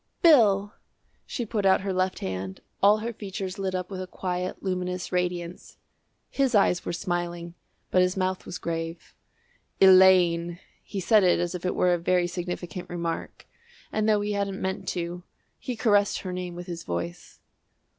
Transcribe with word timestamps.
"Bill!" 0.23 0.73
She 1.27 1.45
put 1.45 1.63
out 1.63 1.81
her 1.81 1.93
left 1.93 2.17
hand, 2.21 2.61
all 2.81 2.97
her 3.05 3.13
features 3.13 3.59
lit 3.59 3.75
up 3.75 3.91
with 3.91 4.01
a 4.01 4.07
quiet 4.07 4.63
luminous 4.63 5.11
radiance. 5.11 5.77
His 6.31 6.55
eyes 6.55 6.83
were 6.83 6.91
smiling, 6.91 7.53
but 7.91 8.01
his 8.01 8.17
mouth 8.17 8.47
was 8.47 8.57
grave. 8.57 9.13
"Elaine!" 9.79 10.57
He 10.81 10.99
said 10.99 11.23
it 11.23 11.39
as 11.39 11.53
if 11.53 11.67
it 11.67 11.75
were 11.75 11.93
a 11.93 11.99
very 11.99 12.25
significant 12.25 12.89
remark, 12.89 13.45
and, 13.91 14.09
though 14.09 14.21
he 14.21 14.31
hadn't 14.31 14.59
meant 14.59 14.87
to, 14.87 15.21
he 15.59 15.75
caressed 15.75 16.21
her 16.21 16.33
name 16.33 16.55
with 16.55 16.65
his 16.65 16.81
voice. 16.81 17.39